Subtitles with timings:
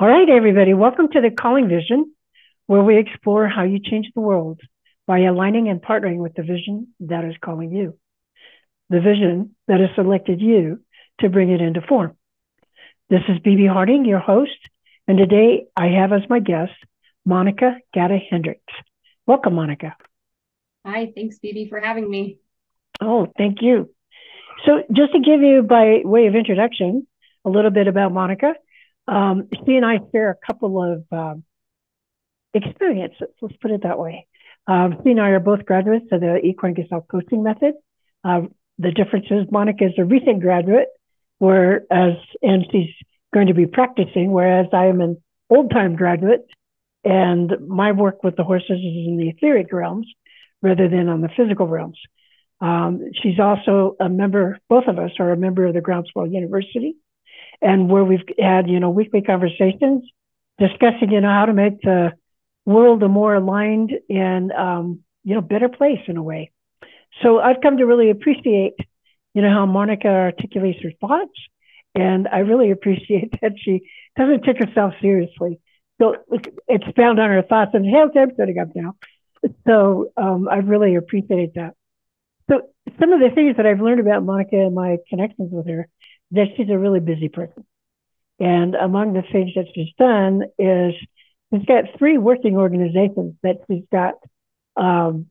[0.00, 2.14] All right, everybody, welcome to the Calling Vision,
[2.68, 4.60] where we explore how you change the world
[5.08, 7.98] by aligning and partnering with the vision that is calling you,
[8.90, 10.80] the vision that has selected you
[11.18, 12.16] to bring it into form.
[13.10, 14.56] This is BB Harding, your host,
[15.08, 16.70] and today I have as my guest
[17.26, 18.60] Monica Gadda Hendrix.
[19.26, 19.96] Welcome, Monica.
[20.86, 22.38] Hi, thanks, BB, for having me.
[23.00, 23.90] Oh, thank you.
[24.64, 27.08] So, just to give you, by way of introduction,
[27.44, 28.54] a little bit about Monica.
[29.08, 31.44] Um, she and I share a couple of um,
[32.52, 34.26] experiences, let's put it that way.
[34.66, 37.74] Um, she and I are both graduates of the Equine Gestalt Coaching Method.
[38.22, 38.42] Uh,
[38.78, 40.88] the difference is Monica is a recent graduate,
[41.38, 42.90] whereas, and she's
[43.32, 46.46] going to be practicing, whereas I am an old time graduate.
[47.02, 50.06] And my work with the horses is in the etheric realms
[50.60, 51.98] rather than on the physical realms.
[52.60, 56.96] Um, she's also a member, both of us are a member of the Groundswell University
[57.60, 60.04] and where we've had, you know, weekly conversations
[60.58, 62.12] discussing, you know, how to make the
[62.64, 66.50] world a more aligned and, um, you know, better place in a way.
[67.22, 68.74] So I've come to really appreciate,
[69.34, 71.32] you know, how Monica articulates her thoughts.
[71.94, 73.82] And I really appreciate that she
[74.16, 75.60] doesn't take herself seriously.
[76.00, 76.16] So
[76.68, 78.94] it's found on her thoughts and how's setting up now?
[79.66, 81.74] So um, I really appreciate that.
[82.50, 82.62] So
[83.00, 85.88] some of the things that I've learned about Monica and my connections with her
[86.32, 87.64] that she's a really busy person.
[88.40, 90.94] And among the things that she's done is
[91.52, 94.14] she's got three working organizations that she's got
[94.76, 95.26] um,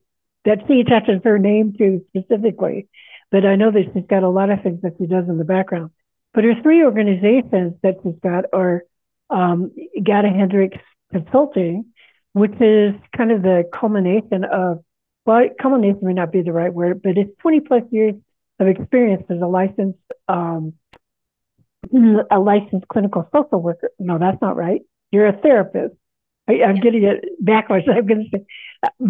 [0.46, 2.88] that she attaches her name to specifically.
[3.32, 5.46] But I know that she's got a lot of things that she does in the
[5.46, 5.92] background.
[6.34, 8.84] But her three organizations that she's got are
[9.30, 10.78] um, Gadda Hendrix
[11.12, 11.86] Consulting,
[12.34, 14.84] which is kind of the culmination of,
[15.26, 18.16] well, culmination may not be the right word, but it's 20 plus years
[18.60, 20.74] of experience as a licensed um,
[21.94, 23.92] Mm, a licensed clinical social worker.
[24.00, 24.82] No, that's not right.
[25.12, 25.96] You're a therapist.
[26.48, 27.86] I, am getting it backwards.
[27.90, 28.46] I'm going to say,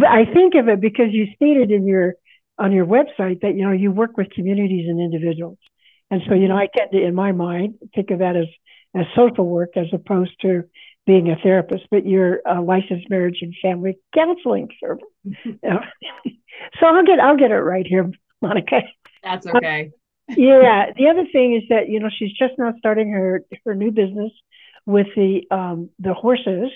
[0.07, 2.15] I think of it because you stated in your
[2.59, 5.59] on your website that you know you work with communities and individuals,
[6.09, 8.47] and so you know I tend to, in my mind, think of that as
[8.95, 10.63] as social work as opposed to
[11.05, 11.85] being a therapist.
[11.91, 15.03] But you're a licensed marriage and family counseling service.
[15.25, 18.81] so I'll get I'll get it right here, Monica.
[19.23, 19.91] That's uh, okay
[20.29, 20.91] yeah.
[20.95, 24.31] The other thing is that you know she's just now starting her her new business
[24.85, 26.71] with the um, the horses,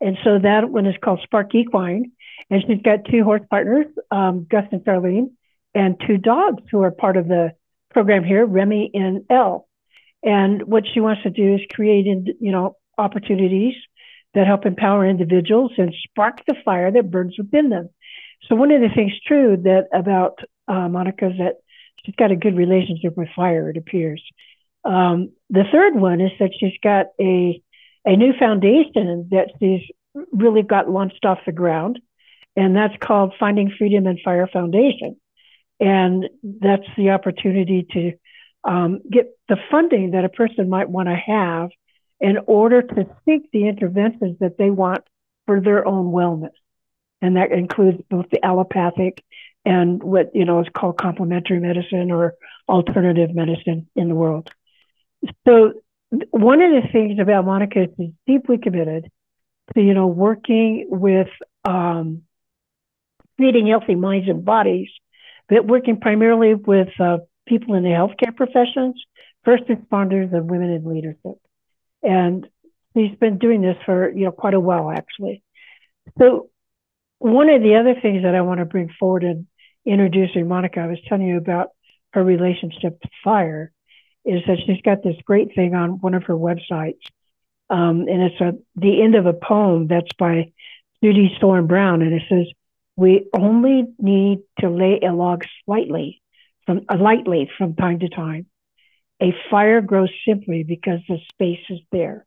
[0.00, 2.12] and so that one is called Spark Equine,
[2.50, 5.30] and she's got two horse partners, um, Gus and Charlene,
[5.74, 7.52] and two dogs who are part of the
[7.90, 9.66] program here, Remy and Elle.
[10.22, 13.74] And what she wants to do is create, you know, opportunities
[14.34, 17.88] that help empower individuals and spark the fire that burns within them.
[18.48, 21.54] So one of the things true that about uh, Monica is that
[22.04, 24.22] she's got a good relationship with fire, it appears.
[24.84, 27.62] Um, the third one is that she's got a
[28.04, 29.82] a new foundation that she's
[30.32, 32.00] really got launched off the ground,
[32.56, 35.16] and that's called Finding Freedom and Fire Foundation.
[35.80, 38.12] And that's the opportunity to
[38.64, 41.70] um, get the funding that a person might want to have
[42.20, 45.04] in order to seek the interventions that they want
[45.46, 46.54] for their own wellness.
[47.22, 49.24] And that includes both the allopathic
[49.68, 52.34] and what you know is called complementary medicine or
[52.68, 54.50] alternative medicine in the world.
[55.46, 55.74] So
[56.30, 59.10] one of the things about Monica is she's deeply committed
[59.74, 61.28] to you know working with
[61.66, 62.22] um,
[63.38, 64.88] healthy minds and bodies,
[65.50, 68.94] but working primarily with uh, people in the healthcare professions,
[69.44, 71.38] first responders, and women in leadership.
[72.02, 72.48] And
[72.96, 75.42] she's been doing this for you know quite a while actually.
[76.18, 76.48] So
[77.18, 79.24] one of the other things that I want to bring forward
[79.88, 81.70] introducing Monica, I was telling you about
[82.12, 83.72] her relationship to fire,
[84.24, 87.00] is that she's got this great thing on one of her websites.
[87.70, 90.52] Um, and it's a, the end of a poem that's by
[91.02, 92.02] Judy Sorum Brown.
[92.02, 92.46] And it says,
[92.96, 96.20] We only need to lay a log slightly
[96.66, 98.46] from uh, lightly from time to time.
[99.22, 102.26] A fire grows simply because the space is there,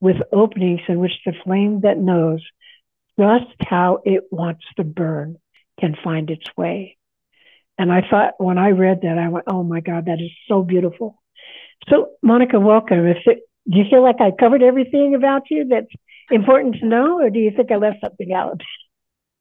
[0.00, 2.42] with openings in which the flame that knows
[3.18, 5.36] just how it wants to burn
[5.78, 6.96] can find its way.
[7.78, 10.62] And I thought when I read that, I went, oh my God, that is so
[10.62, 11.22] beautiful.
[11.88, 13.06] So, Monica, welcome.
[13.06, 13.38] If it,
[13.70, 15.86] do you feel like I covered everything about you that's
[16.30, 18.60] important to know, or do you think I left something out?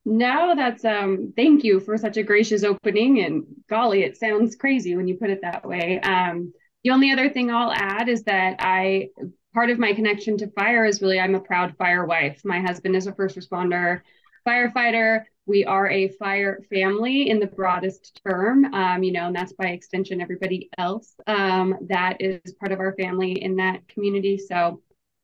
[0.06, 4.96] No, that's um thank you for such a gracious opening and golly, it sounds crazy
[4.96, 6.00] when you put it that way.
[6.00, 6.54] Um
[6.86, 9.10] the only other thing I'll add is that I
[9.54, 12.40] part of my connection to fire is really I'm a proud fire wife.
[12.46, 14.00] My husband is a first responder
[14.48, 19.54] firefighter we are a fire family in the broadest term, um, you know, and that's
[19.54, 24.38] by extension everybody else um, that is part of our family in that community.
[24.38, 24.82] So,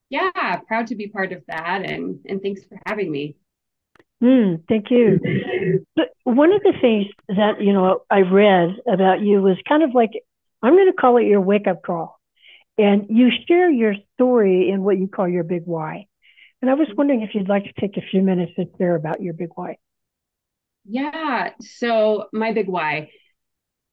[0.10, 0.32] yeah,
[0.68, 1.84] proud to be part of that.
[1.84, 3.36] And, and thanks for having me.
[4.24, 5.20] Mm, thank you.
[5.96, 9.94] But one of the things that, you know, I read about you was kind of
[9.94, 10.12] like,
[10.62, 12.20] I'm going to call it your wake up call.
[12.78, 16.08] And you share your story in what you call your big why.
[16.62, 19.22] And I was wondering if you'd like to take a few minutes to share about
[19.22, 19.78] your big why.
[20.86, 21.52] Yeah.
[21.62, 23.10] So, my big why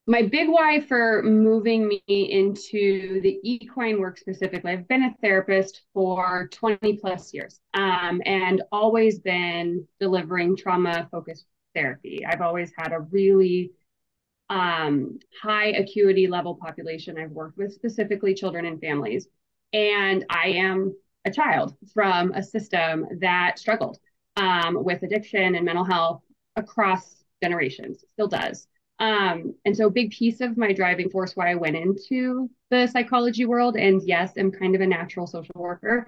[0.06, 5.82] my big why for moving me into the equine work specifically, I've been a therapist
[5.94, 12.26] for 20 plus years um, and always been delivering trauma focused therapy.
[12.26, 13.72] I've always had a really
[14.48, 19.28] um, high acuity level population I've worked with, specifically children and families.
[19.72, 23.98] And I am a child from a system that struggled
[24.36, 26.22] um, with addiction and mental health
[26.56, 28.66] across generations, still does.
[28.98, 32.86] Um, and so a big piece of my driving force why I went into the
[32.86, 36.06] psychology world, and yes, I'm kind of a natural social worker,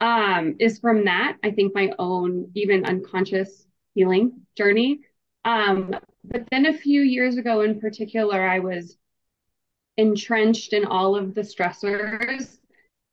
[0.00, 1.36] um, is from that.
[1.44, 5.00] I think my own even unconscious healing journey.
[5.44, 5.94] Um,
[6.24, 8.96] but then a few years ago in particular, I was
[9.96, 12.58] entrenched in all of the stressors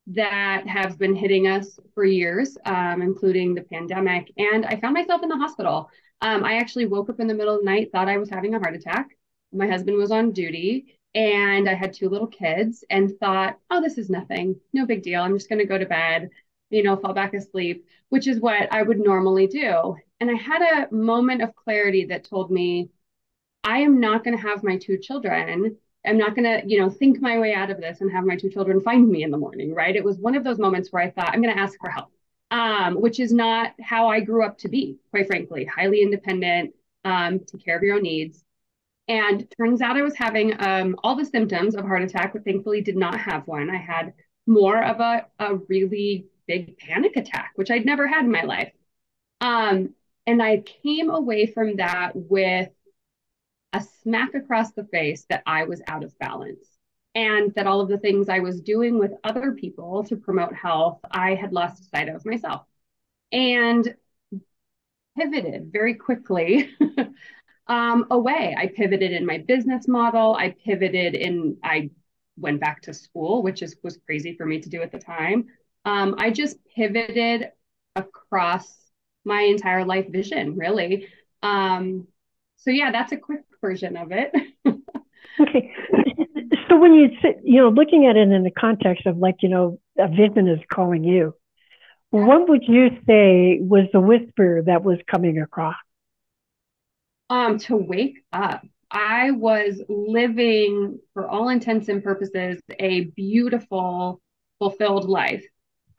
[0.08, 4.32] that have been hitting us for years, um, including the pandemic.
[4.38, 5.90] And I found myself in the hospital.
[6.22, 8.56] Um, I actually woke up in the middle of the night, thought I was having
[8.56, 9.18] a heart attack
[9.54, 13.98] my husband was on duty and I had two little kids and thought, oh, this
[13.98, 15.22] is nothing, no big deal.
[15.22, 16.30] I'm just going to go to bed,
[16.70, 19.96] you know, fall back asleep, which is what I would normally do.
[20.20, 22.90] And I had a moment of clarity that told me,
[23.64, 25.78] I am not going to have my two children.
[26.06, 28.38] I'm not going to, you know, think my way out of this and have my
[28.38, 29.96] two children find me in the morning, right?
[29.96, 32.12] It was one of those moments where I thought, I'm going to ask for help,
[32.52, 36.74] um, which is not how I grew up to be, quite frankly, highly independent,
[37.04, 38.44] um, take care of your own needs.
[39.08, 42.82] And turns out I was having um, all the symptoms of heart attack, but thankfully
[42.82, 43.70] did not have one.
[43.70, 44.14] I had
[44.46, 48.72] more of a, a really big panic attack, which I'd never had in my life.
[49.40, 49.94] Um,
[50.26, 52.70] and I came away from that with
[53.74, 56.77] a smack across the face that I was out of balance
[57.18, 61.00] and that all of the things I was doing with other people to promote health,
[61.10, 62.62] I had lost sight of myself
[63.32, 63.96] and
[65.18, 66.70] pivoted very quickly
[67.68, 68.56] um, away.
[68.56, 70.36] I pivoted in my business model.
[70.36, 71.90] I pivoted in, I
[72.38, 75.48] went back to school, which is was crazy for me to do at the time.
[75.86, 77.50] Um, I just pivoted
[77.96, 78.72] across
[79.26, 81.08] my entire life vision, really.
[81.42, 82.08] Um,
[82.58, 84.32] so yeah, that's a quick version of it.
[85.42, 85.74] okay.
[86.80, 89.80] When you sit, you know, looking at it in the context of like, you know,
[89.98, 91.36] a vision is calling you,
[92.12, 95.76] what would you say was the whisper that was coming across?
[97.30, 98.62] um, to wake up.
[98.90, 104.22] I was living, for all intents and purposes, a beautiful,
[104.60, 105.46] fulfilled life,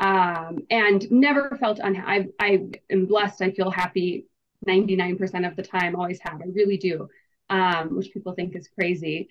[0.01, 2.33] um, and never felt unhappy.
[2.41, 3.43] I, I am blessed.
[3.43, 4.27] I feel happy
[4.67, 6.41] 99% of the time, always have.
[6.41, 7.09] I really do,
[7.51, 9.29] um, which people think is crazy.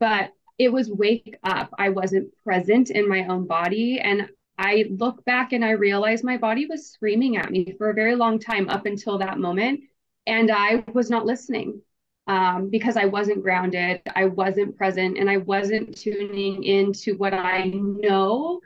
[0.00, 1.70] But it was wake up.
[1.78, 4.00] I wasn't present in my own body.
[4.00, 7.94] And I look back and I realize my body was screaming at me for a
[7.94, 9.80] very long time up until that moment
[10.26, 11.80] and I was not listening
[12.26, 17.64] um, because I wasn't grounded, I wasn't present, and I wasn't tuning into what I
[17.74, 18.60] know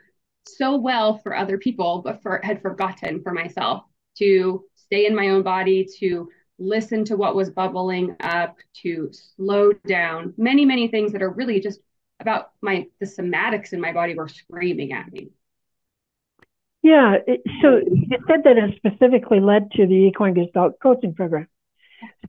[0.46, 3.82] so well for other people, but for had forgotten for myself
[4.18, 6.28] to stay in my own body, to
[6.58, 10.34] listen to what was bubbling up, to slow down.
[10.36, 11.80] Many, many things that are really just
[12.20, 15.30] about my the somatics in my body were screaming at me.
[16.82, 17.16] Yeah.
[17.26, 21.48] It, so you said that it specifically led to the Equine Gestalt coaching program.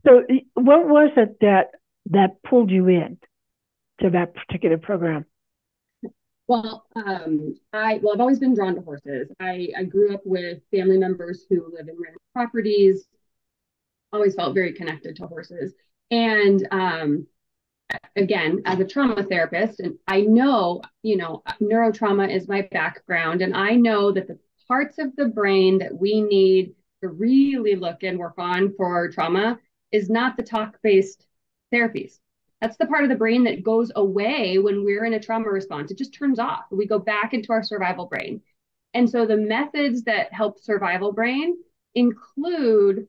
[0.05, 1.71] So what was it that
[2.11, 3.17] that pulled you in
[4.01, 5.25] to that particular program?
[6.47, 9.29] Well, um, I well, I've always been drawn to horses.
[9.39, 13.07] I, I grew up with family members who live in ranch properties.
[14.11, 15.73] Always felt very connected to horses,
[16.11, 17.27] and um,
[18.15, 23.55] again as a trauma therapist and i know you know neurotrauma is my background and
[23.55, 24.37] i know that the
[24.67, 29.57] parts of the brain that we need to really look and work on for trauma
[29.91, 31.25] is not the talk based
[31.73, 32.19] therapies.
[32.61, 35.91] That's the part of the brain that goes away when we're in a trauma response.
[35.91, 36.65] It just turns off.
[36.71, 38.41] We go back into our survival brain.
[38.93, 41.57] And so the methods that help survival brain
[41.95, 43.07] include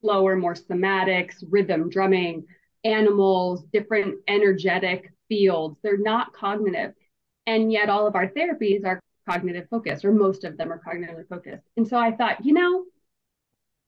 [0.00, 2.46] slower more somatics rhythm drumming
[2.84, 5.78] animals, different energetic fields.
[5.82, 6.94] They're not cognitive.
[7.46, 11.28] And yet all of our therapies are cognitive focused, or most of them are cognitively
[11.28, 11.64] focused.
[11.76, 12.84] And so I thought, you know,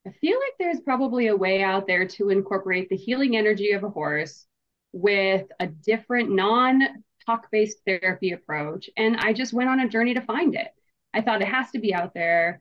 [0.06, 3.84] I feel like there's probably a way out there to incorporate the healing energy of
[3.84, 4.46] a horse
[4.92, 6.82] with a different non
[7.26, 8.88] talk based therapy approach.
[8.96, 10.68] And I just went on a journey to find it.
[11.12, 12.60] I thought it has to be out there.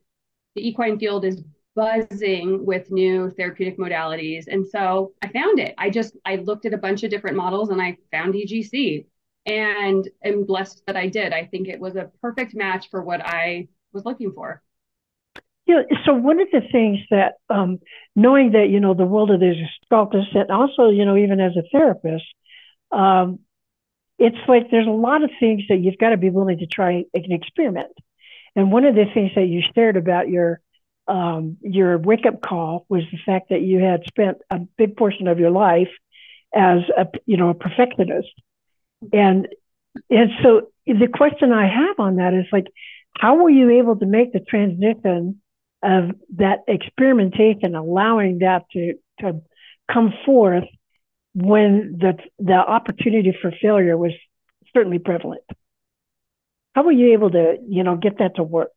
[0.55, 1.41] The equine field is
[1.79, 4.47] buzzing with new therapeutic modalities.
[4.47, 5.73] And so I found it.
[5.77, 9.05] I just I looked at a bunch of different models and I found EGC
[9.45, 11.31] and am blessed that I did.
[11.31, 14.61] I think it was a perfect match for what I was looking for.
[15.67, 17.79] Yeah, so one of the things that um,
[18.13, 19.53] knowing that you know the world of the
[19.85, 22.25] sculptist and also you know even as a therapist,
[22.91, 23.39] um,
[24.17, 27.05] it's like there's a lot of things that you've got to be willing to try
[27.13, 27.93] and experiment.
[28.57, 30.59] And one of the things that you shared about your
[31.09, 35.27] um, your wake up call was the fact that you had spent a big portion
[35.27, 35.89] of your life
[36.53, 38.29] as a you know a perfectionist,
[39.11, 39.47] and
[40.09, 42.67] and so the question I have on that is like,
[43.17, 45.41] how were you able to make the transition
[45.81, 49.41] of that experimentation, allowing that to to
[49.91, 50.65] come forth
[51.33, 54.13] when the the opportunity for failure was
[54.73, 55.41] certainly prevalent?
[56.75, 58.71] How were you able to you know get that to work?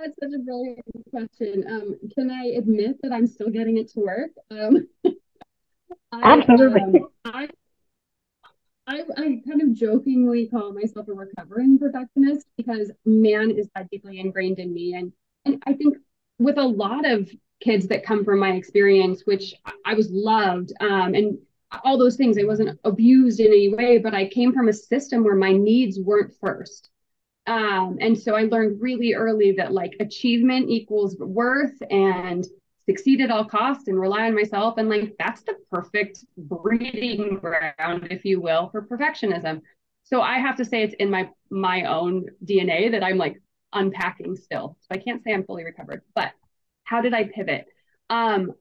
[0.00, 0.80] That's such a brilliant
[1.10, 1.64] question.
[1.68, 4.30] Um, can I admit that I'm still getting it to work?
[4.50, 4.88] Um,
[6.12, 7.00] I, Absolutely.
[7.00, 7.48] Um, I,
[8.86, 14.20] I, I kind of jokingly call myself a recovering perfectionist because man is that deeply
[14.20, 14.94] ingrained in me.
[14.94, 15.12] And
[15.44, 15.98] and I think
[16.38, 17.30] with a lot of
[17.62, 19.54] kids that come from my experience, which
[19.84, 21.38] I was loved um, and
[21.84, 25.24] all those things, I wasn't abused in any way, but I came from a system
[25.24, 26.88] where my needs weren't first.
[27.50, 32.46] Um, and so I learned really early that like achievement equals worth and
[32.86, 34.78] succeed at all costs and rely on myself.
[34.78, 39.62] And like that's the perfect breeding ground, if you will, for perfectionism.
[40.04, 43.42] So I have to say it's in my my own DNA that I'm like
[43.72, 44.76] unpacking still.
[44.82, 46.02] So I can't say I'm fully recovered.
[46.14, 46.30] But
[46.84, 47.66] how did I pivot?
[48.10, 48.52] Um,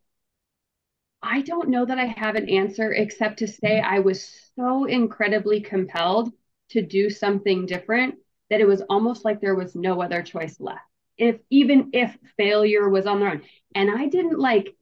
[1.21, 5.61] I don't know that I have an answer except to say I was so incredibly
[5.61, 6.33] compelled
[6.69, 8.15] to do something different
[8.49, 10.81] that it was almost like there was no other choice left.
[11.17, 13.41] If even if failure was on the run,
[13.75, 14.75] and I didn't like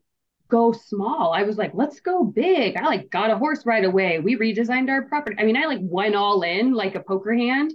[0.47, 1.33] go small.
[1.33, 2.77] I was like, let's go big.
[2.77, 4.19] I like got a horse right away.
[4.19, 5.35] We redesigned our property.
[5.39, 7.73] I mean, I like went all in like a poker hand,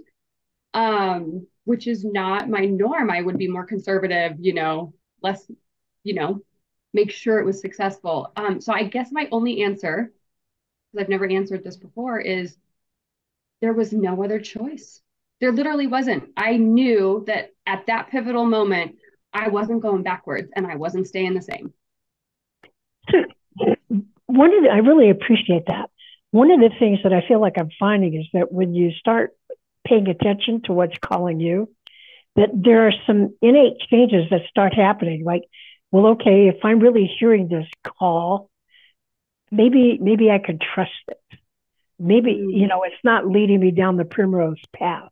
[0.73, 3.11] um, which is not my norm.
[3.11, 5.49] I would be more conservative, you know, less,
[6.03, 6.41] you know,
[6.93, 8.31] make sure it was successful.
[8.35, 10.11] Um, so I guess my only answer,
[10.91, 12.57] because I've never answered this before, is
[13.61, 15.01] there was no other choice.
[15.43, 16.29] There literally wasn't.
[16.37, 18.95] I knew that at that pivotal moment,
[19.33, 21.73] I wasn't going backwards and I wasn't staying the same.
[23.11, 23.17] So,
[24.27, 25.89] one of the, I really appreciate that.
[26.31, 29.31] One of the things that I feel like I'm finding is that when you start
[29.85, 31.67] paying attention to what's calling you,
[32.37, 35.25] that there are some innate changes that start happening.
[35.25, 35.43] Like,
[35.91, 38.49] well, okay, if I'm really hearing this call,
[39.51, 41.19] maybe maybe I could trust it.
[41.99, 42.49] Maybe mm-hmm.
[42.49, 45.09] you know it's not leading me down the primrose path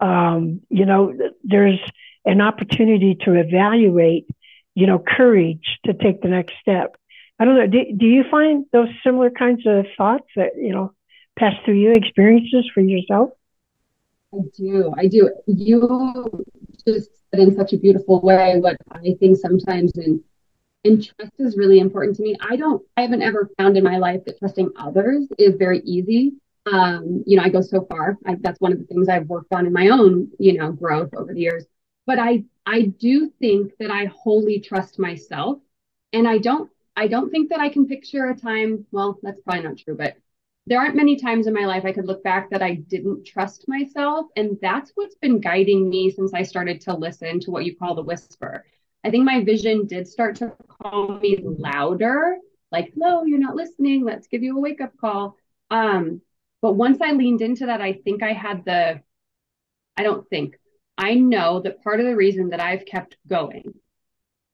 [0.00, 1.80] um, you know, there's
[2.24, 4.26] an opportunity to evaluate,
[4.74, 6.96] you know, courage to take the next step.
[7.38, 7.66] I don't know.
[7.66, 10.92] Do, do you find those similar kinds of thoughts that, you know,
[11.38, 13.30] pass through you, experiences for yourself?
[14.34, 14.92] I do.
[14.96, 15.30] I do.
[15.46, 16.44] You
[16.86, 20.22] just said in such a beautiful way what I think sometimes in
[20.84, 22.36] and trust is really important to me.
[22.40, 26.34] I don't I haven't ever found in my life that trusting others is very easy
[26.66, 28.18] um, you know, I go so far.
[28.26, 31.10] I, that's one of the things I've worked on in my own, you know, growth
[31.16, 31.64] over the years.
[32.06, 35.58] But I, I do think that I wholly trust myself,
[36.12, 38.86] and I don't, I don't think that I can picture a time.
[38.90, 40.16] Well, that's probably not true, but
[40.66, 43.68] there aren't many times in my life I could look back that I didn't trust
[43.68, 47.76] myself, and that's what's been guiding me since I started to listen to what you
[47.76, 48.64] call the whisper.
[49.04, 52.38] I think my vision did start to call me louder,
[52.72, 54.04] like, "No, you're not listening.
[54.04, 55.36] Let's give you a wake up call."
[55.70, 56.20] Um,
[56.62, 59.00] but once I leaned into that, I think I had the,
[59.96, 60.56] I don't think,
[60.98, 63.74] I know that part of the reason that I've kept going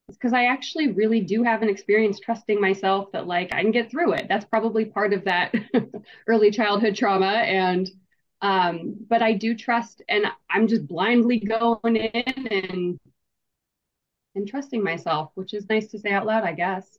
[0.09, 3.71] is because I actually really do have an experience trusting myself that like I can
[3.71, 4.27] get through it.
[4.29, 5.55] That's probably part of that
[6.27, 7.27] early childhood trauma.
[7.27, 7.89] And,
[8.41, 13.01] um, but I do trust and I'm just blindly going in and,
[14.35, 16.99] and trusting myself, which is nice to say out loud, I guess.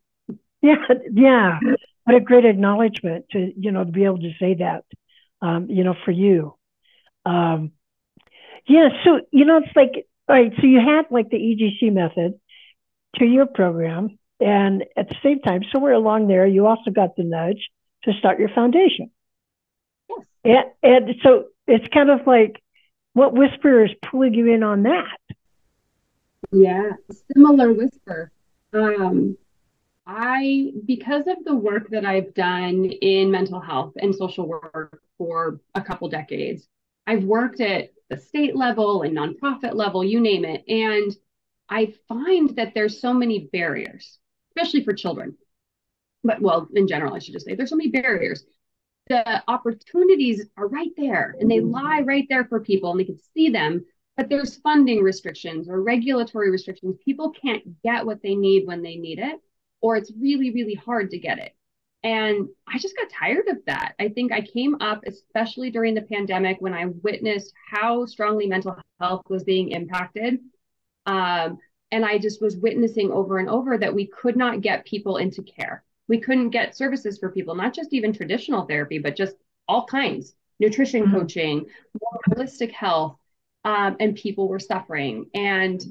[0.61, 0.75] Yeah.
[1.13, 1.59] Yeah
[2.03, 4.83] what a great acknowledgement to you know to be able to say that
[5.41, 6.55] um, you know for you.
[7.25, 7.71] Um,
[8.67, 12.39] yeah so you know it's like all right so you had like the egc method
[13.17, 17.23] to your program and at the same time somewhere along there you also got the
[17.23, 17.69] nudge
[18.03, 19.09] to start your foundation.
[20.43, 20.65] Yes.
[20.83, 22.61] and, and so it's kind of like
[23.13, 25.17] what whisper is pulling you in on that?
[26.51, 26.91] Yeah
[27.33, 28.31] similar whisper.
[28.73, 29.37] Um
[30.05, 35.61] I, because of the work that I've done in mental health and social work for
[35.75, 36.67] a couple decades,
[37.07, 40.63] I've worked at the state level and nonprofit level, you name it.
[40.67, 41.15] And
[41.69, 44.19] I find that there's so many barriers,
[44.51, 45.37] especially for children.
[46.23, 48.45] But well, in general, I should just say there's so many barriers.
[49.07, 51.71] The opportunities are right there and they mm-hmm.
[51.71, 55.81] lie right there for people and they can see them, but there's funding restrictions or
[55.81, 56.97] regulatory restrictions.
[57.03, 59.41] People can't get what they need when they need it,
[59.83, 61.53] or it's really, really hard to get it.
[62.03, 63.95] And I just got tired of that.
[63.99, 68.77] I think I came up, especially during the pandemic, when I witnessed how strongly mental
[68.99, 70.39] health was being impacted.
[71.05, 71.59] Um,
[71.91, 75.43] and I just was witnessing over and over that we could not get people into
[75.43, 75.83] care.
[76.07, 79.35] We couldn't get services for people, not just even traditional therapy, but just
[79.67, 81.15] all kinds nutrition mm-hmm.
[81.17, 81.65] coaching,
[82.01, 83.17] more holistic health.
[83.65, 85.29] Um, and people were suffering.
[85.33, 85.81] And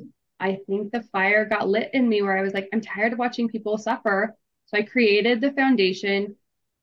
[0.43, 3.19] I think the fire got lit in me where I was like, I'm tired of
[3.19, 4.37] watching people suffer
[4.73, 6.37] so I created the foundation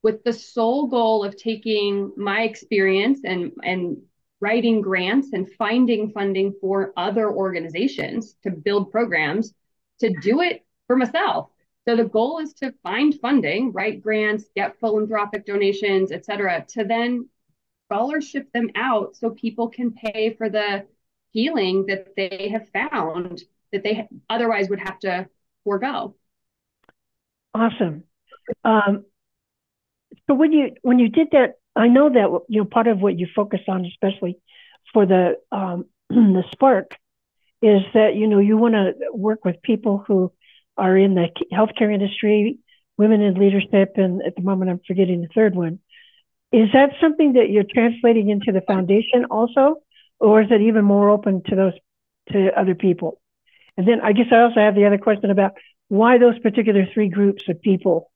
[0.04, 3.98] with the sole goal of taking my experience and, and
[4.39, 9.54] writing grants and finding funding for other organizations to build programs
[10.00, 11.50] to do it for myself.
[11.88, 16.84] So the goal is to find funding, write grants, get philanthropic donations, et cetera, to
[16.84, 17.28] then
[17.88, 20.86] scholarship them out so people can pay for the
[21.32, 25.28] healing that they have found that they otherwise would have to
[25.64, 26.16] forego.
[27.54, 28.04] Awesome.
[28.64, 29.06] Um,
[30.28, 33.18] so when you when you did that, I know that you know part of what
[33.18, 34.38] you focus on, especially
[34.94, 36.92] for the um, the spark,
[37.62, 40.32] is that you know you want to work with people who
[40.78, 42.60] are in the healthcare industry,
[42.98, 45.80] women in leadership, and at the moment I'm forgetting the third one.
[46.52, 49.82] Is that something that you're translating into the foundation also,
[50.20, 51.74] or is it even more open to those
[52.32, 53.20] to other people?
[53.78, 55.54] And then I guess I also have the other question about
[55.88, 58.12] why those particular three groups of people?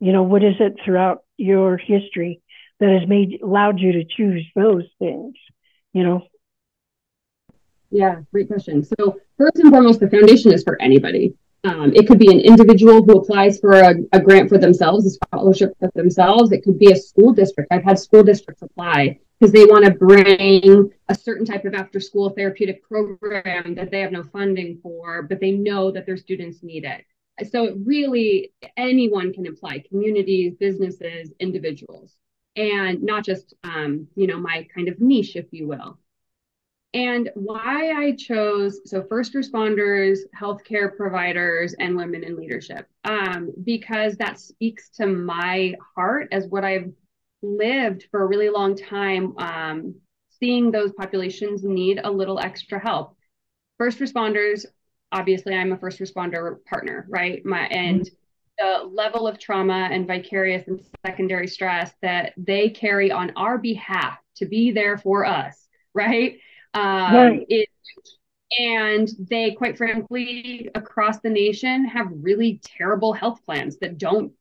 [0.00, 2.40] You know, what is it throughout your history
[2.80, 5.34] that has made allowed you to choose those things?
[5.92, 6.26] You know.
[7.90, 8.82] Yeah, great question.
[8.82, 11.34] So first and foremost, the foundation is for anybody.
[11.62, 15.10] Um, it could be an individual who applies for a, a, grant for themselves, a
[15.10, 16.52] scholarship for themselves.
[16.52, 17.72] It could be a school district.
[17.72, 22.00] I've had school districts apply because they want to bring a certain type of after
[22.00, 26.62] school therapeutic program that they have no funding for, but they know that their students
[26.62, 27.04] need it.
[27.50, 32.16] So it really anyone can apply communities businesses individuals
[32.56, 35.98] and not just um, you know my kind of niche if you will.
[36.94, 44.16] And why i chose so first responders healthcare providers and women in leadership um, because
[44.18, 46.92] that speaks to my heart as what i've
[47.42, 49.96] lived for a really long time um,
[50.44, 53.16] seeing those populations need a little extra help
[53.78, 54.66] first responders
[55.14, 57.44] obviously I'm a first responder partner, right?
[57.46, 58.82] My and mm-hmm.
[58.82, 64.18] the level of trauma and vicarious and secondary stress that they carry on our behalf
[64.36, 66.38] to be there for us, right?
[66.74, 67.46] Um, right.
[67.48, 67.68] It,
[68.58, 74.32] and they, quite frankly, across the nation have really terrible health plans that don't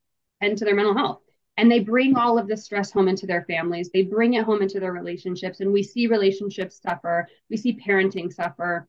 [0.41, 1.21] tend to their mental health.
[1.57, 3.89] And they bring all of this stress home into their families.
[3.93, 5.59] They bring it home into their relationships.
[5.59, 7.27] And we see relationships suffer.
[7.49, 8.87] We see parenting suffer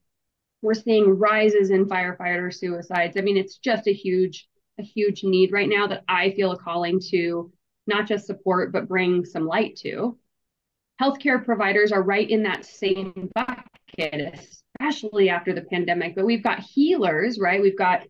[0.65, 3.19] we're seeing rises in firefighter suicides.
[3.19, 4.49] I mean, it's just a huge,
[4.79, 7.53] a huge need right now that I feel a calling to
[7.87, 10.19] not just support, but bring some light to.
[11.01, 14.39] Healthcare providers are right in that same bucket,
[14.81, 16.15] especially after the pandemic.
[16.17, 17.61] But we've got healers, right?
[17.61, 18.07] We've got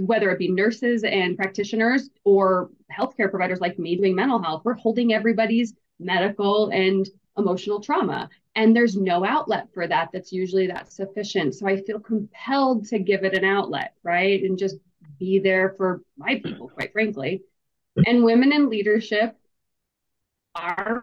[0.00, 4.74] whether it be nurses and practitioners or healthcare providers like me doing mental health, we're
[4.74, 8.28] holding everybody's medical and emotional trauma.
[8.54, 11.54] And there's no outlet for that that's usually that sufficient.
[11.54, 14.42] So i feel compelled to give it an outlet right?
[14.42, 14.76] And just
[15.18, 17.42] be there for my people quite frankly.
[18.06, 19.36] And women in leadership
[20.54, 21.02] are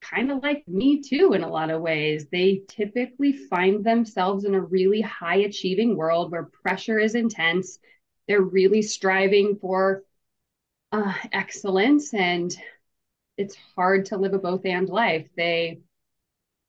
[0.00, 2.26] kind of like me too in a lot of ways.
[2.30, 7.78] They typically find themselves in a really high achieving world where pressure is intense
[8.28, 10.02] they're really striving for
[10.92, 12.56] uh, excellence and
[13.36, 15.80] it's hard to live a both and life they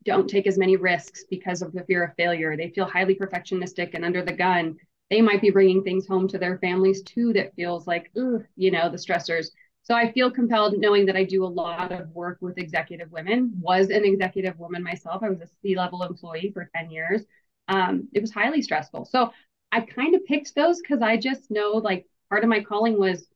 [0.03, 2.55] don't take as many risks because of the fear of failure.
[2.55, 4.77] They feel highly perfectionistic and under the gun.
[5.09, 8.89] They might be bringing things home to their families too that feels like, you know,
[8.89, 9.47] the stressors.
[9.83, 13.53] So I feel compelled knowing that I do a lot of work with executive women,
[13.59, 15.21] was an executive woman myself.
[15.23, 17.21] I was a C level employee for 10 years.
[17.67, 19.05] Um, it was highly stressful.
[19.05, 19.31] So
[19.75, 23.27] I kind of picked those because I just know like part of my calling was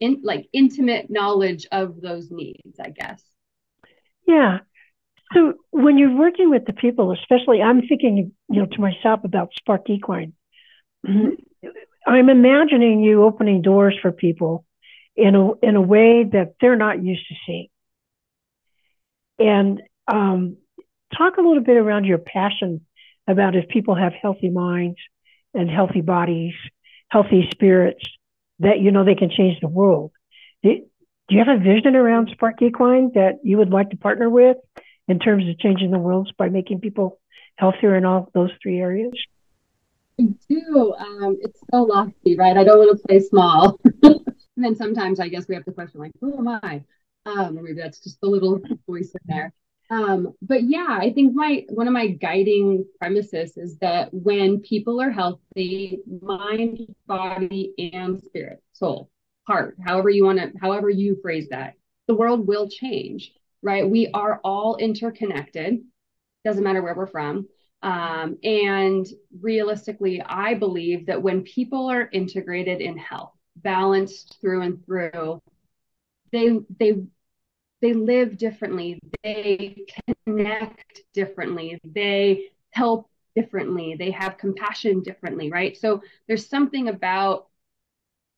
[0.00, 3.22] in like intimate knowledge of those needs, I guess.
[4.26, 4.60] Yeah.
[5.34, 9.50] So when you're working with the people, especially, I'm thinking, you know, to myself about
[9.58, 10.32] Spark Equine.
[11.04, 14.64] I'm imagining you opening doors for people
[15.16, 17.68] in a in a way that they're not used to seeing.
[19.38, 20.56] And um,
[21.16, 22.86] talk a little bit around your passion
[23.28, 24.96] about if people have healthy minds
[25.54, 26.54] and healthy bodies,
[27.08, 28.02] healthy spirits,
[28.60, 30.12] that you know they can change the world.
[30.62, 30.70] Do,
[31.28, 34.58] you have a vision around Spark Equine that you would like to partner with
[35.08, 37.20] in terms of changing the world by making people
[37.56, 39.12] healthier in all those three areas?
[40.20, 40.94] I do.
[40.98, 42.56] Um, it's so lofty, right?
[42.56, 43.80] I don't want to play small.
[44.02, 44.24] and
[44.56, 46.84] then sometimes I guess we have to question, like, who am I?
[47.24, 49.52] Um, maybe that's just the little voice in there.
[49.92, 55.02] Um, but yeah, I think my one of my guiding premises is that when people
[55.02, 59.10] are healthy, mind, body, and spirit, soul,
[59.46, 61.74] heart, however you want to, however you phrase that,
[62.08, 63.88] the world will change, right?
[63.88, 65.80] We are all interconnected.
[66.42, 67.46] Doesn't matter where we're from.
[67.82, 69.06] Um, and
[69.42, 75.42] realistically, I believe that when people are integrated in health, balanced through and through,
[76.32, 77.02] they they
[77.82, 79.84] they live differently, they
[80.24, 85.76] connect differently, they help differently, they have compassion differently, right?
[85.76, 87.48] So there's something about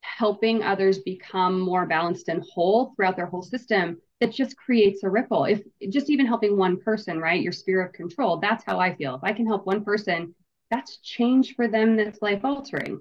[0.00, 5.11] helping others become more balanced and whole throughout their whole system that just creates a
[5.11, 5.44] ripple.
[5.44, 7.40] If just even helping one person, right?
[7.40, 9.16] Your sphere of control, that's how I feel.
[9.16, 10.35] If I can help one person,
[10.70, 13.00] that's change for them that's life altering.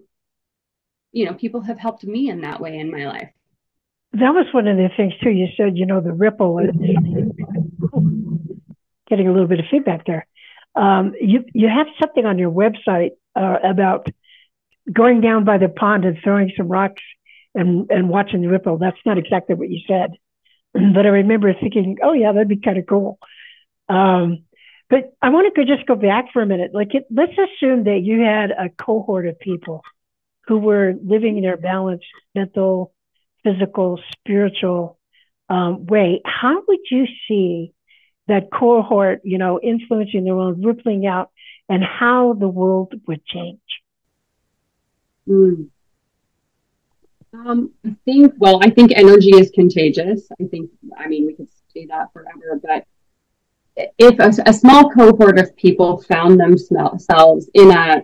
[1.13, 3.32] You know, people have helped me in that way in my life
[4.13, 5.32] that was one of the things too.
[5.32, 6.69] You said, you know, the ripple is
[9.10, 10.28] getting a little bit of feedback there.
[10.76, 14.08] Um, you you have something on your website uh, about
[14.91, 17.02] going down by the pond and throwing some rocks
[17.56, 18.78] and and watching the ripple.
[18.78, 20.12] That's not exactly what you said,
[20.73, 23.17] but I remember thinking, oh yeah, that'd be kind of cool.
[23.89, 24.45] Um,
[24.89, 26.71] but I want to just go back for a minute.
[26.73, 29.82] Like, it, let's assume that you had a cohort of people
[30.45, 32.93] who were living in their balanced mental
[33.43, 34.97] physical, spiritual
[35.49, 37.73] um, way, how would you see
[38.27, 41.29] that cohort, you know, influencing the world, rippling out,
[41.69, 43.60] and how the world would change?
[45.27, 45.69] Mm.
[47.34, 50.27] Um, I think, well, I think energy is contagious.
[50.39, 52.86] I think, I mean, we could say that forever, but
[53.75, 58.03] if a, a small cohort of people found themselves in a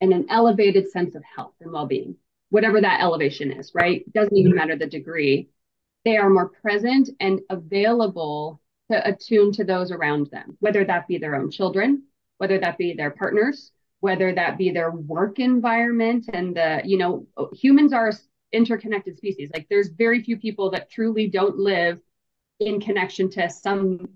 [0.00, 2.14] in an elevated sense of health and well-being,
[2.50, 4.10] whatever that elevation is, right?
[4.12, 4.58] Doesn't even mm-hmm.
[4.58, 5.50] matter the degree.
[6.04, 11.18] They are more present and available to attune to those around them, whether that be
[11.18, 12.04] their own children,
[12.38, 16.30] whether that be their partners, whether that be their work environment.
[16.32, 18.12] And the, you know, humans are
[18.52, 19.50] interconnected species.
[19.52, 22.00] Like there's very few people that truly don't live
[22.60, 24.08] in connection to some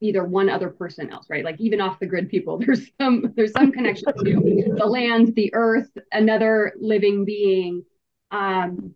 [0.00, 1.44] either one other person else, right?
[1.44, 5.52] Like even off the grid people, there's some there's some connection to the land, the
[5.54, 7.84] earth, another living being.
[8.30, 8.94] Um,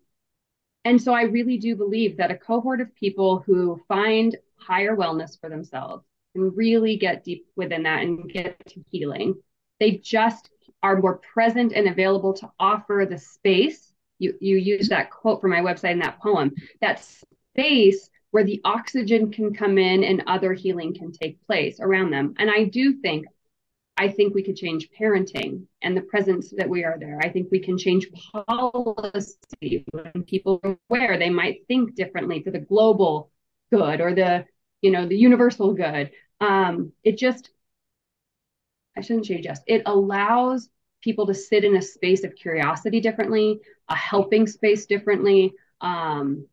[0.85, 5.39] and so I really do believe that a cohort of people who find higher wellness
[5.39, 6.03] for themselves
[6.35, 9.35] and really get deep within that and get to healing,
[9.79, 10.49] they just
[10.81, 13.93] are more present and available to offer the space.
[14.19, 16.53] You you use that quote from my website in that poem.
[16.81, 22.09] That space where the oxygen can come in and other healing can take place around
[22.09, 22.33] them.
[22.39, 23.27] And I do think,
[23.95, 27.19] I think we could change parenting and the presence that we are there.
[27.21, 32.49] I think we can change policy when people are aware they might think differently for
[32.49, 33.29] the global
[33.71, 34.45] good or the,
[34.81, 36.09] you know, the universal good.
[36.41, 37.51] Um, it just,
[38.97, 40.69] I shouldn't say just, it allows
[41.03, 45.53] people to sit in a space of curiosity differently, a helping space differently.
[45.81, 46.47] Um,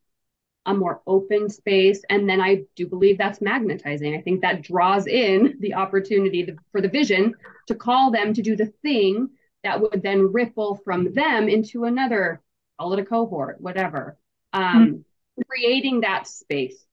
[0.67, 2.03] a more open space.
[2.11, 4.17] And then I do believe that's magnetizing.
[4.17, 7.35] I think that draws in the opportunity for the vision
[7.69, 9.31] to call them to do the thing
[9.65, 12.43] that would then ripple from them into another,
[12.79, 14.19] call it a cohort, whatever.
[14.53, 15.43] Um, mm-hmm.
[15.49, 16.85] Creating that space.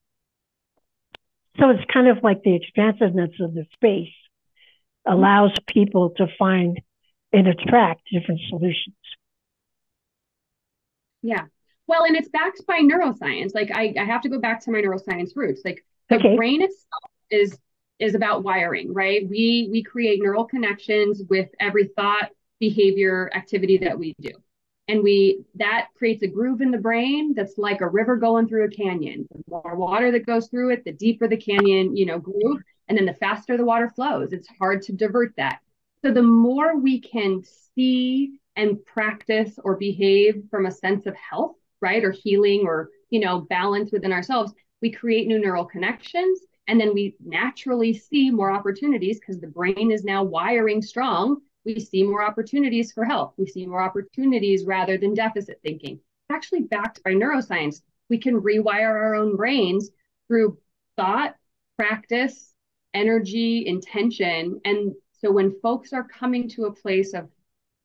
[1.59, 4.13] So it's kind of like the expansiveness of the space
[5.05, 6.79] allows people to find
[7.33, 8.95] and attract different solutions.
[11.21, 11.45] Yeah,
[11.87, 13.55] well, and it's backed by neuroscience.
[13.55, 15.61] Like I, I have to go back to my neuroscience roots.
[15.63, 16.35] Like the okay.
[16.35, 17.57] brain itself is
[17.99, 19.27] is about wiring, right?
[19.27, 24.31] We we create neural connections with every thought, behavior, activity that we do.
[24.89, 28.65] And we that creates a groove in the brain that's like a river going through
[28.65, 29.27] a canyon.
[29.31, 32.97] The more water that goes through it, the deeper the canyon, you know, groove, and
[32.97, 34.33] then the faster the water flows.
[34.33, 35.59] It's hard to divert that.
[36.03, 37.43] So the more we can
[37.75, 43.19] see and practice or behave from a sense of health, right or healing or you
[43.19, 48.51] know balance within ourselves we create new neural connections and then we naturally see more
[48.51, 53.45] opportunities because the brain is now wiring strong we see more opportunities for health we
[53.45, 58.89] see more opportunities rather than deficit thinking it's actually backed by neuroscience we can rewire
[58.89, 59.89] our own brains
[60.27, 60.57] through
[60.95, 61.35] thought
[61.77, 62.53] practice
[62.97, 64.59] energy, intention.
[64.65, 67.29] And so when folks are coming to a place of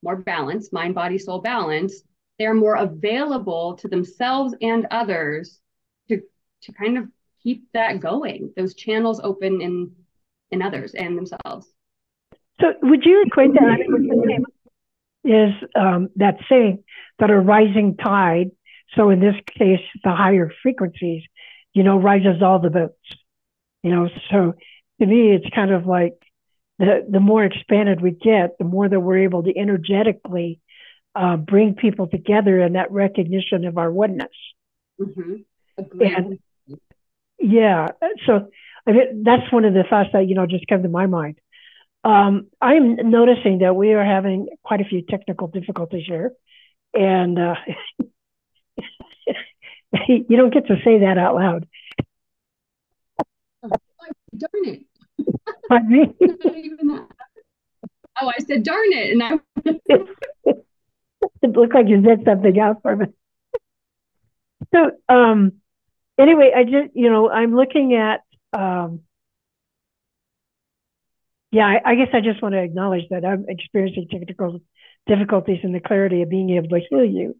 [0.03, 2.03] more balance, mind, body, soul balance,
[2.39, 5.61] they're more available to themselves and others
[6.09, 6.21] to
[6.63, 7.09] to kind of
[7.43, 9.93] keep that going, those channels open in
[10.51, 11.67] in others and themselves.
[12.61, 14.45] So would you equate that
[15.25, 16.85] is um, that saying
[17.19, 18.51] that a rising tide,
[18.95, 21.23] so in this case, the higher frequencies,
[21.73, 22.95] you know, rises all the boats.
[23.83, 24.55] You know, so
[25.01, 26.15] to me, it's kind of like
[26.79, 30.61] the the more expanded we get, the more that we're able to energetically
[31.15, 34.31] uh, bring people together in that recognition of our oneness.
[35.01, 35.35] Mm-hmm.
[36.01, 36.39] And
[37.39, 37.89] yeah,
[38.27, 38.49] so
[38.87, 41.39] I mean, that's one of the thoughts that you know just come to my mind.
[42.05, 46.33] Um, I'm noticing that we are having quite a few technical difficulties here,
[46.95, 47.55] and uh,
[50.09, 51.69] you don't get to say that out loud.
[53.63, 53.71] Oh,
[54.37, 54.87] darn it!
[55.69, 56.15] Pardon me?
[58.21, 59.39] oh, I said darn it, and I.
[61.43, 63.07] it looked like you said something else for me.
[64.75, 65.53] So, um,
[66.19, 68.21] anyway, I just, you know, I'm looking at
[68.53, 69.01] um,
[71.51, 74.61] yeah, I, I, guess I just want to acknowledge that I'm experiencing technical
[75.07, 77.37] difficulties in the clarity of being able to hear you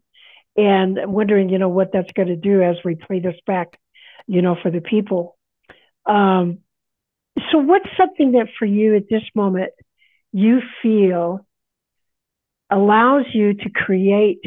[0.55, 3.79] and I'm wondering, you know, what that's going to do as we play this back,
[4.27, 5.37] you know, for the people.
[6.05, 6.59] Um,
[7.51, 9.71] so what's something that for you at this moment
[10.31, 11.45] you feel
[12.69, 14.39] allows you to create,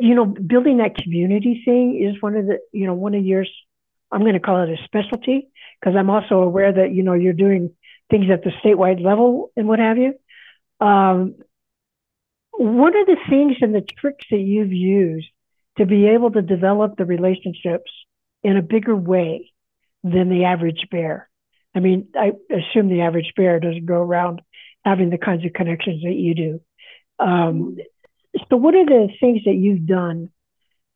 [0.00, 3.50] you know, building that community thing is one of the, you know, one of yours,
[4.10, 5.48] I'm going to call it a specialty
[5.80, 7.74] because I'm also aware that, you know, you're doing
[8.10, 10.14] things at the statewide level and what have you.
[10.80, 11.36] Um,
[12.52, 15.28] what are the things and the tricks that you've used
[15.78, 17.90] to be able to develop the relationships
[18.42, 19.52] in a bigger way
[20.04, 21.28] than the average bear?
[21.74, 24.42] I mean, I assume the average bear doesn't go around
[24.84, 26.60] having the kinds of connections that you do.
[27.22, 27.76] Um,
[28.48, 30.30] so, what are the things that you've done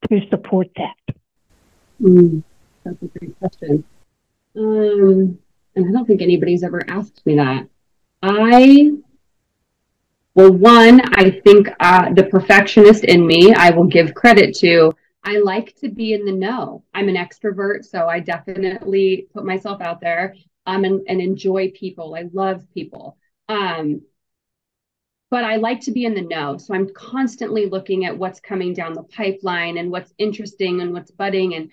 [0.09, 1.15] to support that?
[2.03, 2.43] Mm,
[2.85, 3.85] that's a great question.
[4.57, 5.39] Um,
[5.75, 7.69] and I don't think anybody's ever asked me that.
[8.23, 8.93] I,
[10.35, 14.93] well, one, I think uh, the perfectionist in me, I will give credit to.
[15.23, 16.85] I like to be in the know.
[16.95, 20.35] I'm an extrovert, so I definitely put myself out there
[20.67, 22.15] um, and, and enjoy people.
[22.15, 23.17] I love people.
[23.49, 24.03] Um,
[25.31, 26.57] but I like to be in the know.
[26.57, 31.11] So I'm constantly looking at what's coming down the pipeline and what's interesting and what's
[31.11, 31.71] budding and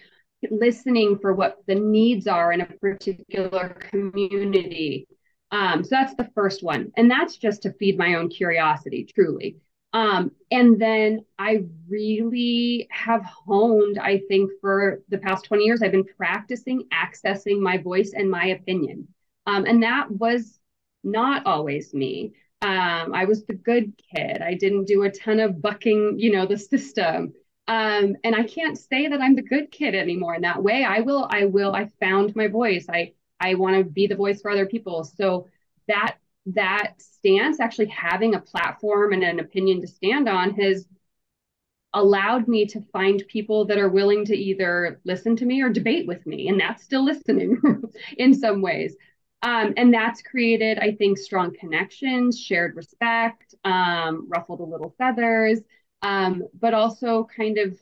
[0.50, 5.08] listening for what the needs are in a particular community.
[5.52, 6.92] Um, so that's the first one.
[6.98, 9.58] And that's just to feed my own curiosity, truly.
[9.94, 15.92] Um, and then I really have honed, I think, for the past 20 years, I've
[15.92, 19.08] been practicing accessing my voice and my opinion.
[19.46, 20.60] Um, and that was
[21.04, 22.34] not always me.
[22.64, 24.42] Um, I was the good kid.
[24.42, 27.34] I didn't do a ton of bucking, you know, the system.
[27.68, 30.36] Um and i can't say that i'm the good kid anymore.
[30.36, 32.88] In that way i will i will i found my voice.
[32.90, 35.04] I i want to be the voice for other people.
[35.04, 35.48] So
[35.88, 40.86] that that stance actually having a platform and an opinion to stand on has
[41.94, 46.08] allowed me to find people that are willing to either listen to me or debate
[46.08, 46.48] with me.
[46.48, 47.62] And that's still listening
[48.18, 48.96] in some ways
[49.44, 55.60] um, and that's created i think strong connections shared respect um, ruffled a little feathers
[56.02, 57.78] um, but also kind of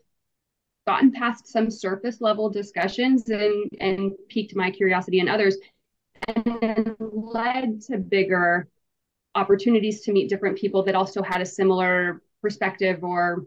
[0.85, 5.57] gotten past some surface level discussions and and piqued my curiosity and others
[6.27, 8.67] and led to bigger
[9.35, 13.45] opportunities to meet different people that also had a similar perspective or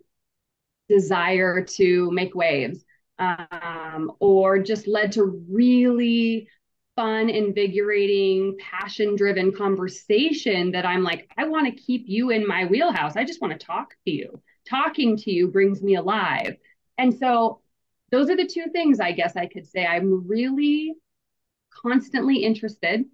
[0.88, 2.84] desire to make waves
[3.18, 6.48] um, or just led to really
[6.96, 12.64] fun invigorating passion driven conversation that i'm like i want to keep you in my
[12.66, 16.56] wheelhouse i just want to talk to you talking to you brings me alive.
[16.98, 17.60] And so
[18.10, 19.84] those are the two things I guess I could say.
[19.84, 20.94] I'm really
[21.82, 23.04] constantly interested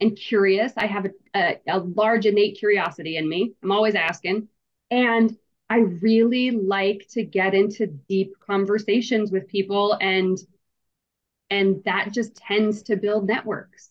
[0.00, 0.72] and curious.
[0.76, 3.54] I have a, a, a, large innate curiosity in me.
[3.62, 4.48] I'm always asking.
[4.90, 5.36] And
[5.70, 10.38] I really like to get into deep conversations with people and
[11.50, 13.90] and that just tends to build networks.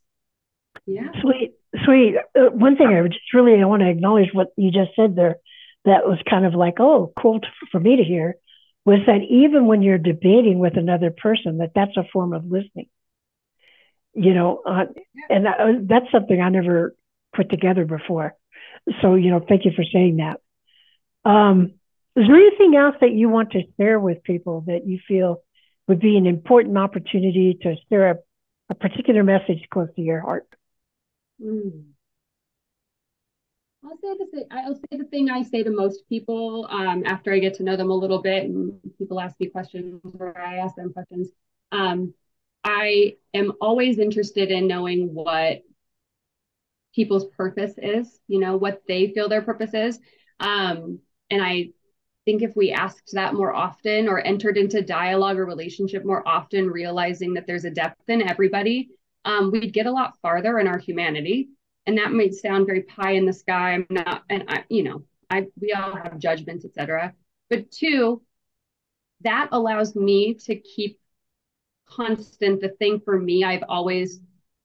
[0.86, 1.10] Yeah.
[1.22, 1.56] Sweet.
[1.84, 2.16] Sweet.
[2.36, 5.38] Uh, one thing I just really I want to acknowledge what you just said there
[5.86, 7.40] that was kind of like, oh, cool
[7.72, 8.36] for me to hear,
[8.86, 12.88] was that even when you're debating with another person, that that's a form of listening.
[14.14, 14.86] You know, uh,
[15.30, 16.96] and that, uh, that's something I never
[17.36, 18.36] put together before.
[19.02, 20.40] So, you know, thank you for saying that.
[21.30, 21.74] Um,
[22.16, 25.44] is there anything else that you want to share with people that you feel
[25.88, 28.16] would be an important opportunity to share a,
[28.70, 30.48] a particular message close to your heart?
[31.42, 31.86] Mm.
[33.84, 37.40] I'll say the I'll say the thing I say to most people um, after I
[37.40, 40.76] get to know them a little bit, and people ask me questions or I ask
[40.76, 41.30] them questions.
[41.72, 42.14] Um,
[42.64, 45.62] I am always interested in knowing what
[46.94, 48.20] people's purpose is.
[48.28, 50.00] You know what they feel their purpose is,
[50.40, 51.70] um, and I
[52.28, 56.70] think if we asked that more often or entered into dialogue or relationship more often,
[56.70, 58.90] realizing that there's a depth in everybody,
[59.24, 61.48] um, we'd get a lot farther in our humanity.
[61.86, 63.76] And that might sound very pie in the sky.
[63.76, 67.14] I'm not and i you know i we all have judgments etc
[67.50, 68.22] but two
[69.22, 71.00] that allows me to keep
[71.88, 74.20] constant the thing for me i've always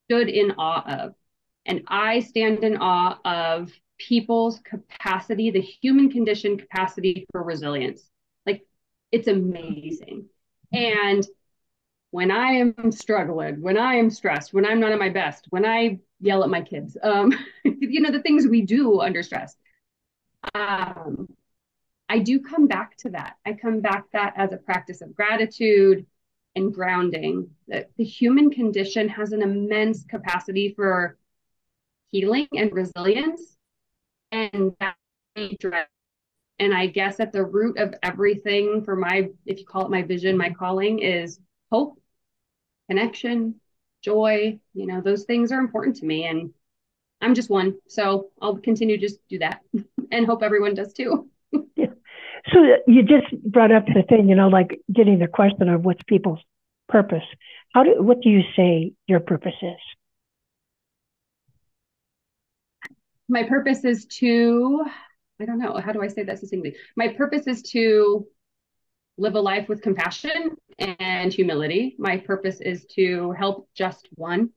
[0.09, 1.15] stood in awe of.
[1.65, 3.71] And i stand in awe of
[4.09, 8.11] people's capacity the human condition capacity for resilience
[8.47, 8.63] like
[9.11, 10.27] it's amazing
[10.73, 11.27] and
[12.13, 15.65] when I am struggling, when I am stressed, when I'm not at my best, when
[15.65, 17.33] I yell at my kids, um,
[17.65, 19.57] you know, the things we do under stress.
[20.55, 21.27] Um,
[22.11, 23.37] I do come back to that.
[23.47, 26.05] I come back that as a practice of gratitude
[26.55, 27.49] and grounding.
[27.69, 31.17] That the human condition has an immense capacity for
[32.11, 33.57] healing and resilience,
[34.33, 34.75] and
[36.59, 40.03] and I guess at the root of everything for my, if you call it my
[40.03, 41.41] vision, my calling is
[41.71, 41.99] hope
[42.89, 43.57] connection,
[44.03, 46.27] joy, you know, those things are important to me.
[46.27, 46.53] And
[47.21, 47.77] I'm just one.
[47.89, 49.61] So I'll continue to just do that
[50.13, 51.29] and hope everyone does too.
[51.77, 51.87] yeah.
[52.53, 55.85] So uh, you just brought up the thing, you know, like getting the question of
[55.85, 56.41] what's people's
[56.89, 57.25] purpose.
[57.73, 59.81] How do what do you say your purpose is?
[63.33, 64.85] My purpose is to
[65.41, 66.77] I don't know, how do I say that succinctly?
[66.97, 68.27] My purpose is to
[69.17, 71.97] live a life with compassion and humility.
[71.99, 74.51] My purpose is to help just one.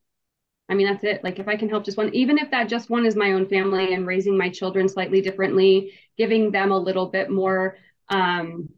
[0.67, 1.23] I mean, that's it.
[1.23, 3.47] Like, if I can help just one, even if that just one is my own
[3.47, 7.77] family and raising my children slightly differently, giving them a little bit more
[8.09, 8.69] um,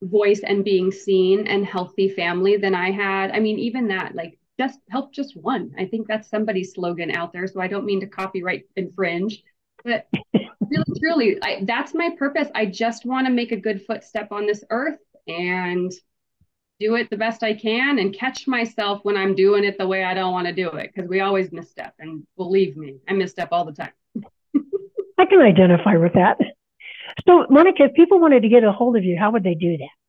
[0.00, 3.32] voice and being seen and healthy family than I had.
[3.32, 5.72] I mean, even that, like, just help just one.
[5.78, 7.46] I think that's somebody's slogan out there.
[7.46, 9.42] So I don't mean to copyright infringe,
[9.84, 12.48] but really, truly, I, that's my purpose.
[12.54, 15.90] I just want to make a good footstep on this earth and
[16.78, 20.04] do it the best I can and catch myself when I'm doing it the way
[20.04, 21.94] I don't want to do it because we always misstep.
[21.98, 23.92] And believe me, I misstep all the time.
[25.18, 26.38] I can identify with that.
[27.26, 29.76] So, Monica, if people wanted to get a hold of you, how would they do
[29.76, 30.01] that?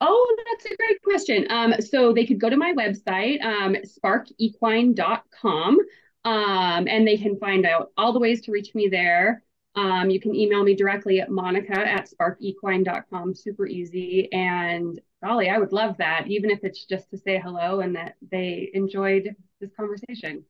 [0.00, 1.46] Oh, that's a great question.
[1.50, 5.78] Um, so they could go to my website, um, sparkequine.com,
[6.24, 9.42] um, and they can find out all the ways to reach me there.
[9.74, 13.34] Um, you can email me directly at monica at sparkequine.com.
[13.34, 14.30] Super easy.
[14.32, 18.16] And golly, I would love that, even if it's just to say hello and that
[18.30, 20.44] they enjoyed this conversation.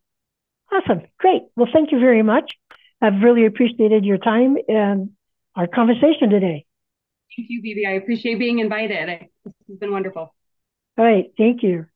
[0.72, 1.02] Awesome.
[1.18, 1.42] Great.
[1.56, 2.52] Well, thank you very much.
[3.00, 5.10] I've really appreciated your time and
[5.54, 6.66] our conversation today.
[7.34, 7.88] Thank you, BB.
[7.88, 9.28] I appreciate being invited.
[9.44, 10.34] This has been wonderful.
[10.98, 11.32] All right.
[11.36, 11.86] Thank you.